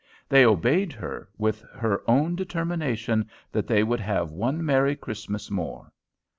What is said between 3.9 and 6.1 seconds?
have one merry Christmas more.